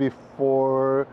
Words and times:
Before 0.00 1.06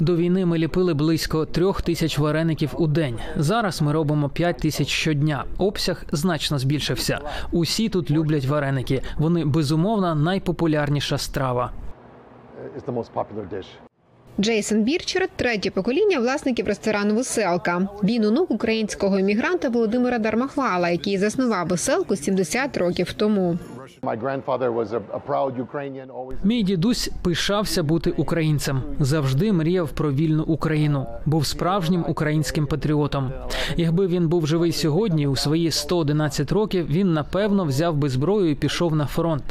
До 0.00 0.16
війни 0.16 0.46
ми 0.46 0.58
ліпили 0.58 0.94
близько 0.94 1.46
трьох 1.46 1.82
тисяч 1.82 2.18
вареників 2.18 2.74
у 2.78 2.86
день. 2.86 3.18
Зараз 3.36 3.82
ми 3.82 3.92
робимо 3.92 4.28
п'ять 4.28 4.56
тисяч 4.58 4.88
щодня. 4.88 5.44
Обсяг 5.58 6.04
значно 6.12 6.58
збільшився. 6.58 7.20
Усі 7.52 7.88
тут 7.88 8.10
люблять 8.10 8.44
вареники. 8.44 9.02
Вони 9.18 9.44
безумовно 9.44 10.14
найпопулярніша 10.14 11.18
страва. 11.18 11.72
dish. 13.52 13.66
Джейсон 14.40 14.82
Бірчер 14.82 15.28
третє 15.36 15.70
покоління 15.70 16.18
власників 16.18 16.66
ресторану 16.66 17.14
Веселка. 17.14 17.88
Він 18.04 18.24
онук 18.24 18.50
українського 18.50 19.18
іммігранта 19.18 19.68
Володимира 19.68 20.18
Дармахвала, 20.18 20.88
який 20.90 21.18
заснував 21.18 21.68
веселку 21.68 22.16
70 22.16 22.76
років 22.76 23.12
тому. 23.12 23.58
Мій 26.44 26.62
дідусь 26.62 27.10
пишався 27.22 27.82
бути 27.82 28.10
українцем. 28.10 28.82
Завжди 29.00 29.52
мріяв 29.52 29.90
про 29.90 30.12
вільну 30.12 30.42
Україну. 30.42 31.06
Був 31.26 31.46
справжнім 31.46 32.04
українським 32.08 32.66
патріотом. 32.66 33.30
Якби 33.76 34.06
він 34.06 34.28
був 34.28 34.46
живий 34.46 34.72
сьогодні, 34.72 35.26
у 35.26 35.36
свої 35.36 35.70
111 35.70 36.52
років, 36.52 36.86
він 36.86 37.12
напевно 37.12 37.64
взяв 37.64 37.96
би 37.96 38.08
зброю 38.08 38.50
і 38.50 38.54
пішов 38.54 38.96
на 38.96 39.06
фронт. 39.06 39.44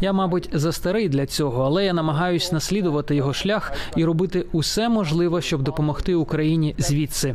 Я, 0.00 0.12
мабуть, 0.12 0.50
застарий 0.52 1.08
для 1.08 1.26
цього, 1.26 1.62
але 1.62 1.84
я 1.84 1.92
намагаюсь 1.92 2.52
наслідувати 2.52 3.14
його 3.14 3.32
шлях 3.32 3.72
і 3.96 4.04
робити 4.04 4.46
усе 4.52 4.88
можливе, 4.88 5.42
щоб 5.42 5.62
допомогти 5.62 6.14
Україні 6.14 6.74
звідси. 6.78 7.34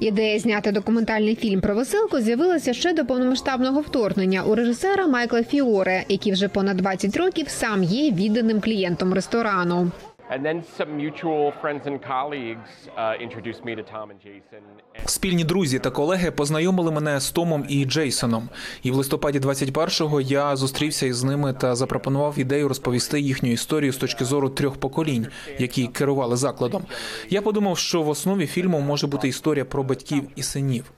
Ідея 0.00 0.38
зняти 0.38 0.72
документальний 0.72 1.36
фільм 1.36 1.60
про 1.60 1.74
веселку 1.74 2.20
з'явилася 2.20 2.74
ще 2.74 2.92
до 2.92 3.06
повномасштабного 3.06 3.80
вторгнення 3.80 4.42
у 4.42 4.54
режисера 4.54 5.06
Майкла 5.06 5.42
Фіоре, 5.42 6.04
який 6.08 6.32
вже 6.32 6.48
понад 6.48 6.76
20 6.76 7.16
років 7.16 7.48
сам 7.48 7.82
є 7.82 8.10
відданим 8.10 8.60
клієнтом 8.60 9.14
ресторану. 9.14 9.90
And 10.32 10.44
then 10.44 10.62
some 10.78 10.90
mutual 11.04 11.52
friends 11.60 11.82
and 11.90 11.96
colleagues 12.14 12.70
uh, 12.96 13.26
introduced 13.26 13.62
me 13.64 13.72
to 13.74 13.82
Tom 13.94 14.10
and 14.10 14.20
Jason. 14.26 14.62
Спільні 15.06 15.44
друзі 15.44 15.78
та 15.78 15.90
колеги 15.90 16.30
познайомили 16.30 16.90
мене 16.90 17.20
з 17.20 17.30
Томом 17.30 17.64
і 17.68 17.84
Джейсоном. 17.84 18.48
І 18.82 18.90
в 18.90 18.94
листопаді 18.94 19.38
21-го 19.38 20.20
я 20.20 20.56
зустрівся 20.56 21.06
із 21.06 21.24
ними 21.24 21.52
та 21.52 21.74
запропонував 21.74 22.38
ідею 22.38 22.68
розповісти 22.68 23.20
їхню 23.20 23.52
історію 23.52 23.92
з 23.92 23.96
точки 23.96 24.24
зору 24.24 24.48
трьох 24.48 24.76
поколінь, 24.76 25.26
які 25.58 25.86
керували 25.86 26.36
закладом. 26.36 26.82
Я 27.30 27.42
подумав, 27.42 27.78
що 27.78 28.02
в 28.02 28.08
основі 28.08 28.46
фільму 28.46 28.80
може 28.80 29.06
бути 29.06 29.28
історія 29.28 29.64
про 29.64 29.82
батьків 29.82 30.22
і 30.36 30.42
синів. 30.42 30.92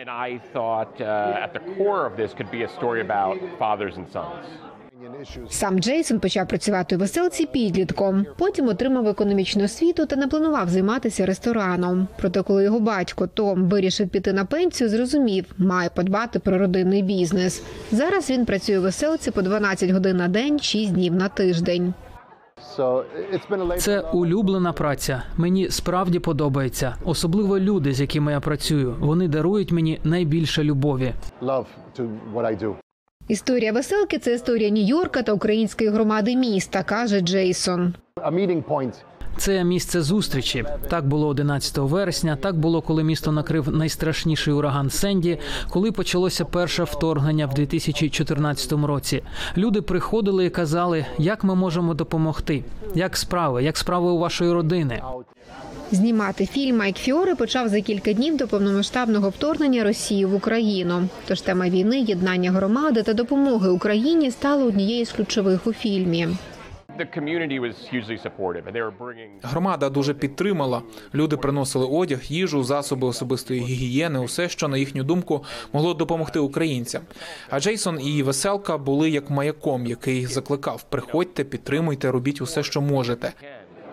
and 0.00 0.08
I 0.08 0.30
thought 0.54 0.94
uh, 1.00 1.44
at 1.44 1.52
the 1.52 1.60
core 1.76 2.06
of 2.06 2.16
this 2.16 2.32
could 2.32 2.50
be 2.50 2.62
a 2.62 2.70
story 2.78 3.00
about 3.08 3.36
fathers 3.58 3.94
and 3.98 4.06
sons. 4.16 4.46
Сам 5.48 5.78
Джейсон 5.80 6.20
почав 6.20 6.48
працювати 6.48 6.96
у 6.96 6.98
веселці 6.98 7.46
підлітком. 7.46 8.26
Потім 8.38 8.68
отримав 8.68 9.08
економічну 9.08 9.64
освіту 9.64 10.06
та 10.06 10.16
не 10.16 10.26
планував 10.28 10.68
займатися 10.68 11.26
рестораном. 11.26 12.08
Проте, 12.18 12.42
коли 12.42 12.64
його 12.64 12.80
батько 12.80 13.26
Том 13.26 13.64
вирішив 13.64 14.08
піти 14.08 14.32
на 14.32 14.44
пенсію, 14.44 14.90
зрозумів, 14.90 15.44
має 15.58 15.88
подбати 15.88 16.38
про 16.38 16.58
родинний 16.58 17.02
бізнес. 17.02 17.62
Зараз 17.92 18.30
він 18.30 18.46
працює 18.46 18.78
у 18.78 18.82
веселці 18.82 19.30
по 19.30 19.42
12 19.42 19.90
годин 19.90 20.16
на 20.16 20.28
день, 20.28 20.58
6 20.58 20.92
днів 20.92 21.14
на 21.14 21.28
тиждень. 21.28 21.94
Це 23.78 24.00
улюблена 24.00 24.72
праця. 24.72 25.22
Мені 25.36 25.70
справді 25.70 26.18
подобається, 26.18 26.94
особливо 27.04 27.58
люди, 27.58 27.92
з 27.92 28.00
якими 28.00 28.32
я 28.32 28.40
працюю. 28.40 28.96
Вони 29.00 29.28
дарують 29.28 29.72
мені 29.72 30.00
найбільше 30.04 30.64
любові. 30.64 31.14
Історія 33.30 33.72
веселки 33.72 34.18
це 34.18 34.34
історія 34.34 34.70
Нью-Йорка 34.70 35.22
та 35.22 35.32
української 35.32 35.90
громади 35.90 36.36
міста, 36.36 36.82
каже 36.82 37.20
Джейсон. 37.20 37.94
Це 39.36 39.64
місце 39.64 40.02
зустрічі. 40.02 40.64
Так 40.88 41.08
було 41.08 41.28
11 41.28 41.78
вересня. 41.78 42.36
Так 42.36 42.56
було, 42.56 42.82
коли 42.82 43.04
місто 43.04 43.32
накрив 43.32 43.76
найстрашніший 43.76 44.54
ураган 44.54 44.90
Сенді, 44.90 45.38
коли 45.68 45.92
почалося 45.92 46.44
перше 46.44 46.84
вторгнення 46.84 47.46
в 47.46 47.54
2014 47.54 48.72
році. 48.72 49.22
Люди 49.56 49.82
приходили 49.82 50.46
і 50.46 50.50
казали, 50.50 51.06
як 51.18 51.44
ми 51.44 51.54
можемо 51.54 51.94
допомогти, 51.94 52.64
як 52.94 53.16
справи, 53.16 53.62
як 53.62 53.78
справи 53.78 54.10
у 54.10 54.18
вашої 54.18 54.52
родини. 54.52 55.02
Знімати 55.92 56.46
фільм 56.46 56.76
Майк 56.76 56.96
Фіоре 56.96 57.34
почав 57.34 57.68
за 57.68 57.80
кілька 57.80 58.12
днів 58.12 58.36
до 58.36 58.48
повномасштабного 58.48 59.28
вторгнення 59.28 59.84
Росії 59.84 60.24
в 60.24 60.34
Україну. 60.34 61.08
Тож 61.28 61.40
тема 61.40 61.68
війни, 61.68 62.00
єднання 62.00 62.50
громади 62.50 63.02
та 63.02 63.12
допомоги 63.14 63.68
Україні 63.68 64.30
стала 64.30 64.64
однією 64.64 65.06
з 65.06 65.12
ключових 65.12 65.66
у 65.66 65.72
фільмі. 65.72 66.28
Громада 69.42 69.90
дуже 69.90 70.14
підтримала. 70.14 70.82
Люди 71.14 71.36
приносили 71.36 71.86
одяг, 71.86 72.20
їжу, 72.24 72.64
засоби 72.64 73.06
особистої 73.06 73.60
гігієни, 73.60 74.18
усе, 74.18 74.48
що 74.48 74.68
на 74.68 74.76
їхню 74.76 75.04
думку 75.04 75.44
могло 75.72 75.94
допомогти 75.94 76.38
українцям. 76.38 77.02
А 77.50 77.60
Джейсон 77.60 78.00
і 78.00 78.22
веселка 78.22 78.78
були 78.78 79.10
як 79.10 79.30
маяком, 79.30 79.86
який 79.86 80.26
закликав: 80.26 80.82
приходьте, 80.82 81.44
підтримуйте, 81.44 82.10
робіть 82.10 82.40
усе, 82.40 82.62
що 82.62 82.80
можете. 82.80 83.32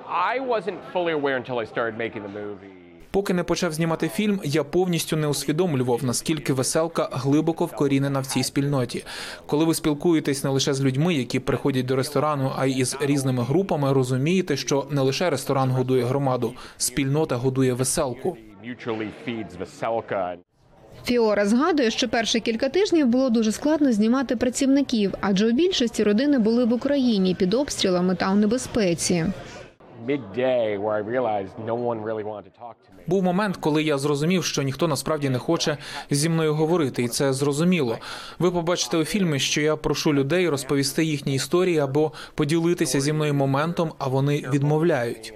I 0.09 0.40
wasn't 0.40 0.79
fully 0.94 1.12
aware 1.12 1.38
until 1.38 1.59
I 1.59 1.66
started 1.66 1.97
making 1.97 2.23
the 2.23 2.29
movie. 2.29 2.78
Поки 3.12 3.34
не 3.34 3.44
почав 3.44 3.73
знімати 3.73 4.09
фільм, 4.09 4.40
я 4.44 4.63
повністю 4.63 5.18
не 5.18 5.28
усвідомлював, 5.28 6.03
наскільки 6.03 6.53
веселка 6.53 7.09
глибоко 7.12 7.66
вкорінена 7.66 8.19
в 8.19 8.25
цій 8.25 8.44
спільноті. 8.44 9.06
Коли 9.45 9.66
ви 9.66 9.73
спілкуєтесь 9.73 10.44
не 10.44 10.50
лише 10.50 10.73
з 10.73 10.81
людьми, 10.81 11.13
які 11.13 11.40
приходять 11.40 11.85
до 11.85 11.95
ресторану, 11.95 12.51
а 12.57 12.66
й 12.66 12.79
із 12.79 12.97
різними 13.01 13.44
групами, 13.44 13.94
розумієте, 13.94 14.57
що 14.57 14.88
не 14.91 15.01
лише 15.01 15.29
ресторан 15.29 15.72
годує 15.72 16.03
громаду, 16.03 16.53
спільнота 16.78 17.35
годує 17.35 17.74
веселку. 17.74 18.38
Фіора 21.06 21.45
згадує, 21.45 21.91
що 21.91 22.09
перші 22.09 22.39
кілька 22.39 22.69
тижнів 22.69 23.07
було 23.07 23.29
дуже 23.29 23.51
складно 23.51 23.91
знімати 23.91 24.35
працівників, 24.35 25.13
адже 25.22 25.47
у 25.47 25.51
більшості 25.51 26.03
родини 26.03 26.39
були 26.39 26.66
в 26.66 26.74
Україні 26.74 27.35
під 27.35 27.53
обстрілами 27.53 28.16
та 28.16 28.31
у 28.31 28.35
небезпеці. 28.35 29.25
Був 33.08 33.24
момент, 33.24 33.58
коли 33.58 33.84
я 33.84 33.97
зрозумів, 33.97 34.44
що 34.44 34.62
ніхто 34.62 34.88
насправді 34.88 35.30
не 35.30 35.40
хоче 35.40 35.78
зі 36.09 36.30
мною 36.30 36.53
говорити, 36.53 37.03
і 37.03 37.08
це 37.08 37.34
зрозуміло. 37.34 37.97
Ви 38.40 38.52
побачите 38.52 38.97
у 38.97 39.06
фільмі, 39.06 39.40
що 39.40 39.62
я 39.62 39.75
прошу 39.75 40.13
людей 40.13 40.50
розповісти 40.50 41.03
їхні 41.03 41.34
історії 41.36 41.80
або 41.80 42.12
поділитися 42.36 43.00
зі 43.00 43.13
мною 43.13 43.34
моментом, 43.34 43.91
а 43.97 44.07
вони 44.07 44.38
відмовляють. 44.53 45.34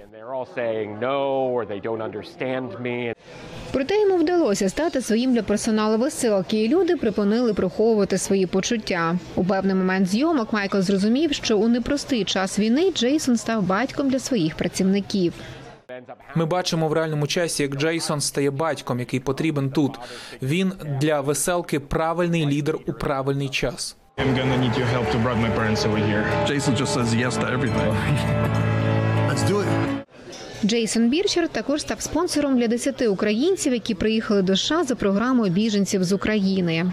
Проте 3.72 4.00
йому 4.00 4.16
вдалося 4.16 4.68
стати 4.68 5.02
своїм 5.02 5.34
для 5.34 5.42
персоналу 5.42 5.98
веселки, 5.98 6.64
і 6.64 6.68
люди 6.68 6.96
припинили 6.96 7.54
приховувати 7.54 8.18
свої 8.18 8.46
почуття. 8.46 9.16
У 9.34 9.44
певний 9.44 9.74
момент 9.74 10.08
зйомок 10.08 10.52
Майкл 10.52 10.78
зрозумів, 10.78 11.32
що 11.34 11.58
у 11.58 11.68
непростий 11.68 12.24
час 12.24 12.58
війни 12.58 12.92
Джейсон 12.92 13.36
став 13.36 13.62
батьком 13.62 14.10
для 14.10 14.18
своїх 14.18 14.54
працівників. 14.54 15.32
Ми 16.34 16.46
бачимо 16.46 16.88
в 16.88 16.92
реальному 16.92 17.26
часі, 17.26 17.62
як 17.62 17.76
Джейсон 17.76 18.20
стає 18.20 18.50
батьком, 18.50 18.98
який 18.98 19.20
потрібен 19.20 19.70
тут. 19.70 19.98
Він 20.42 20.72
для 21.00 21.20
веселки 21.20 21.80
правильний 21.80 22.46
лідер 22.46 22.76
у 22.86 22.92
правильний 22.92 23.48
час. 23.48 23.96
Jason 26.48 26.74
just 26.80 26.92
says 26.96 27.10
yes 27.14 27.34
to 27.40 27.46
everything. 27.56 27.92
Let's 29.28 29.44
do 29.50 29.56
it. 29.62 30.01
Джейсон 30.64 31.08
Бірчер 31.08 31.48
також 31.48 31.80
став 31.80 32.00
спонсором 32.00 32.58
для 32.58 32.68
10 32.68 33.02
українців, 33.02 33.72
які 33.72 33.94
приїхали 33.94 34.42
до 34.42 34.56
США 34.56 34.84
за 34.84 34.94
програмою 34.94 35.52
біженців 35.52 36.04
з 36.04 36.12
України. 36.12 36.92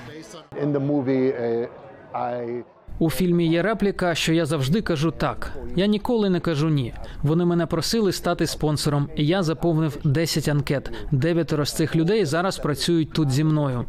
Uh, 2.13 2.63
У 3.00 3.09
фільмі 3.09 3.47
є 3.47 3.62
репліка, 3.62 4.16
що 4.16 4.34
я 4.34 4.46
завжди 4.46 4.82
кажу 4.82 5.11
так. 5.11 5.52
Я 5.76 5.85
ніколи 5.85 6.29
не 6.29 6.40
кажу 6.40 6.70
ні. 6.70 6.94
Вони 7.23 7.46
мене 7.46 7.66
просили 7.66 8.11
стати 8.11 8.47
спонсором, 8.47 9.09
і 9.16 9.26
я 9.26 9.44
заповнив 9.44 9.97
10 10.03 10.47
анкет. 10.47 10.91
Дев'ятеро 11.11 11.66
з 11.66 11.73
цих 11.73 11.96
людей 11.96 12.26
зараз 12.26 12.58
працюють 12.58 13.14
тут 13.14 13.32
зі 13.32 13.44
мною. 13.44 13.85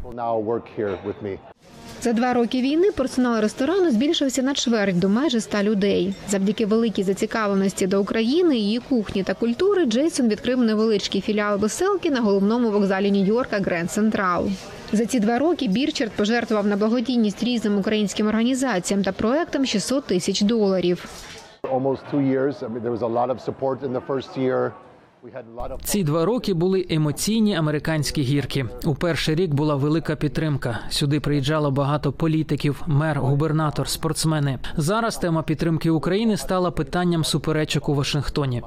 За 2.03 2.13
два 2.13 2.33
роки 2.33 2.61
війни 2.61 2.91
персонал 2.91 3.41
ресторану 3.41 3.91
збільшився 3.91 4.41
на 4.41 4.53
чверть 4.53 4.99
до 4.99 5.09
майже 5.09 5.37
ста 5.37 5.63
людей. 5.63 6.13
Завдяки 6.29 6.65
великій 6.65 7.03
зацікавленості 7.03 7.87
до 7.87 8.01
України, 8.01 8.57
її 8.57 8.79
кухні 8.79 9.23
та 9.23 9.33
культури, 9.33 9.85
Джейсон 9.85 10.27
відкрив 10.27 10.59
невеличкий 10.59 11.21
філіал 11.21 11.57
веселки 11.57 12.11
на 12.11 12.21
головному 12.21 12.71
вокзалі 12.71 13.11
Нью-Йорка 13.11 13.63
Гренд 13.63 13.91
Централ. 13.91 14.49
За 14.91 15.05
ці 15.05 15.19
два 15.19 15.39
роки 15.39 15.67
Бірчард 15.67 16.11
пожертвував 16.11 16.67
на 16.67 16.75
благодійність 16.75 17.43
різним 17.43 17.77
українським 17.77 18.27
організаціям 18.27 19.03
та 19.03 19.11
проектам 19.11 19.65
600 19.65 20.05
тисяч 20.05 20.41
доларів. 20.41 21.05
Ці 25.83 26.03
два 26.03 26.25
роки 26.25 26.53
були 26.53 26.85
емоційні 26.89 27.55
американські 27.55 28.21
гірки. 28.21 28.65
У 28.85 28.95
перший 28.95 29.35
рік 29.35 29.53
була 29.53 29.75
велика 29.75 30.15
підтримка. 30.15 30.79
Сюди 30.89 31.19
приїжджало 31.19 31.71
багато 31.71 32.11
політиків, 32.11 32.83
мер, 32.87 33.19
губернатор, 33.19 33.87
спортсмени. 33.87 34.59
Зараз 34.77 35.17
тема 35.17 35.43
підтримки 35.43 35.89
України 35.89 36.37
стала 36.37 36.71
питанням 36.71 37.23
суперечок 37.23 37.89
у 37.89 37.95
Вашингтоні. 37.95 38.63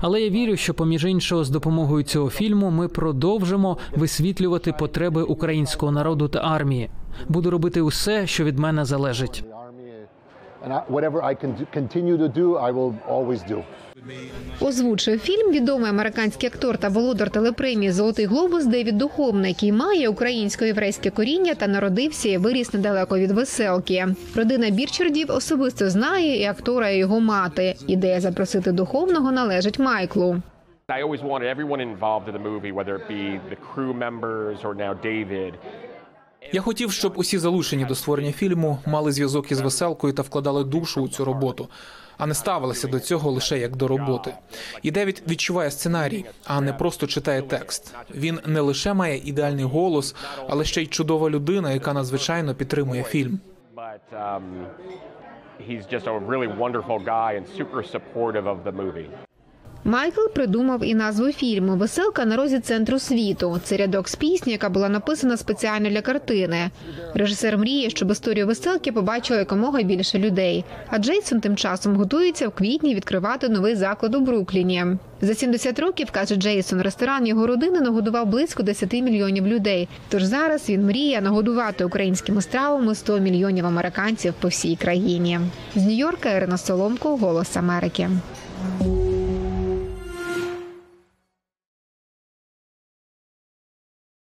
Але 0.00 0.20
я 0.20 0.30
вірю, 0.30 0.56
що 0.56 0.74
поміж 0.74 1.04
іншого, 1.04 1.44
з 1.44 1.50
допомогою 1.50 2.04
цього 2.04 2.30
фільму 2.30 2.70
ми 2.70 2.88
продовжимо 2.88 3.78
висвітлювати 3.96 4.72
потреби 4.72 5.22
українського 5.22 5.92
народу 5.92 6.28
та 6.28 6.38
армії. 6.38 6.90
Буду 7.28 7.50
робити 7.50 7.80
усе, 7.80 8.26
що 8.26 8.44
від 8.44 8.58
мене 8.58 8.84
залежить. 8.84 9.44
And 10.64 10.72
I, 10.72 10.78
whatever 10.88 11.22
I 11.22 11.34
can 11.34 11.66
continue 11.72 12.16
to 12.16 12.28
do, 12.28 12.56
I 12.56 12.70
will 12.70 12.94
always 13.08 13.42
do. 13.52 13.64
Озвучив 14.60 15.18
фільм 15.20 15.52
відомий 15.52 15.90
американський 15.90 16.48
актор 16.48 16.78
та 16.78 16.88
володар 16.88 17.30
телепремії 17.30 17.92
Золотий 17.92 18.26
глобус 18.26 18.66
Девід 18.66 18.98
Духовний, 18.98 19.50
який 19.50 19.72
має 19.72 20.08
українсько-єврейське 20.08 21.10
коріння 21.10 21.54
та 21.54 21.66
народився 21.66 22.28
і 22.28 22.38
виріс 22.38 22.72
недалеко 22.74 23.18
від 23.18 23.30
веселки. 23.30 24.06
Родина 24.36 24.70
Бірчардів 24.70 25.30
особисто 25.30 25.90
знає 25.90 26.42
і 26.42 26.44
актора, 26.44 26.88
і 26.88 26.98
його 26.98 27.20
мати. 27.20 27.74
Ідея 27.86 28.20
запросити 28.20 28.72
духовного 28.72 29.32
належить 29.32 29.78
Майклу. 29.78 30.42
I 30.88 31.00
always 31.00 31.22
wanted 31.22 31.48
everyone 31.56 31.80
involved 31.80 32.26
in 32.28 32.34
the 32.38 32.44
movie, 32.50 32.72
whether 32.78 32.94
it 33.00 33.08
be 33.08 33.40
the 33.52 33.56
crew 33.70 33.92
members 33.94 34.58
or 34.66 34.74
now 34.74 34.92
David, 35.10 35.52
Я 36.52 36.60
хотів, 36.60 36.92
щоб 36.92 37.12
усі 37.16 37.38
залучені 37.38 37.84
до 37.84 37.94
створення 37.94 38.32
фільму 38.32 38.78
мали 38.86 39.12
зв'язок 39.12 39.52
із 39.52 39.60
веселкою 39.60 40.12
та 40.12 40.22
вкладали 40.22 40.64
душу 40.64 41.02
у 41.02 41.08
цю 41.08 41.24
роботу, 41.24 41.68
а 42.18 42.26
не 42.26 42.34
ставилися 42.34 42.88
до 42.88 43.00
цього 43.00 43.30
лише 43.30 43.58
як 43.58 43.76
до 43.76 43.88
роботи. 43.88 44.34
І 44.82 44.90
Девід 44.90 45.22
відчуває 45.28 45.70
сценарій, 45.70 46.24
а 46.44 46.60
не 46.60 46.72
просто 46.72 47.06
читає 47.06 47.42
текст. 47.42 47.94
Він 48.14 48.40
не 48.46 48.60
лише 48.60 48.94
має 48.94 49.18
ідеальний 49.18 49.64
голос, 49.64 50.14
але 50.48 50.64
ще 50.64 50.82
й 50.82 50.86
чудова 50.86 51.30
людина, 51.30 51.72
яка 51.72 51.92
надзвичайно 51.92 52.54
підтримує 52.54 53.02
фільм. 53.02 53.40
um, 54.12 54.66
he's 55.68 55.86
just 55.86 56.06
a 56.06 56.18
really 56.32 56.46
wonderful 56.46 56.98
guy 56.98 57.30
and 57.38 57.46
super 57.58 57.82
supportive 57.82 58.46
of 58.46 58.64
the 58.64 58.72
movie. 58.72 59.08
Майкл 59.84 60.20
придумав 60.34 60.84
і 60.84 60.94
назву 60.94 61.32
фільму 61.32 61.76
Веселка 61.76 62.24
на 62.24 62.36
розі 62.36 62.58
центру 62.58 62.98
світу. 62.98 63.60
Це 63.64 63.76
рядок 63.76 64.08
з 64.08 64.16
пісні, 64.16 64.52
яка 64.52 64.68
була 64.68 64.88
написана 64.88 65.36
спеціально 65.36 65.90
для 65.90 66.00
картини. 66.00 66.70
Режисер 67.14 67.58
мріє, 67.58 67.90
щоб 67.90 68.10
історію 68.10 68.46
веселки 68.46 68.92
побачило 68.92 69.38
якомога 69.38 69.82
більше 69.82 70.18
людей. 70.18 70.64
А 70.88 70.98
Джейсон 70.98 71.40
тим 71.40 71.56
часом 71.56 71.96
готується 71.96 72.48
в 72.48 72.50
квітні 72.50 72.94
відкривати 72.94 73.48
новий 73.48 73.76
заклад 73.76 74.14
у 74.14 74.20
Брукліні. 74.20 74.84
За 75.20 75.34
70 75.34 75.78
років 75.78 76.10
каже 76.10 76.36
Джейсон, 76.36 76.82
ресторан 76.82 77.26
його 77.26 77.46
родини 77.46 77.80
нагодував 77.80 78.26
близько 78.26 78.62
10 78.62 78.92
мільйонів 78.92 79.46
людей. 79.46 79.88
Тож 80.08 80.22
зараз 80.22 80.68
він 80.68 80.86
мріє 80.86 81.20
нагодувати 81.20 81.84
українськими 81.84 82.42
стравами 82.42 82.94
100 82.94 83.18
мільйонів 83.18 83.66
американців 83.66 84.34
по 84.40 84.48
всій 84.48 84.76
країні. 84.76 85.40
З 85.74 85.86
Нью-Йорка 85.86 86.36
Ірина 86.36 86.58
Соломко, 86.58 87.16
Голос 87.16 87.56
Америки. 87.56 88.10